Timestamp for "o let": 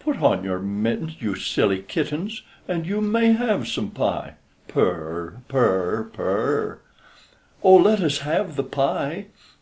7.62-8.00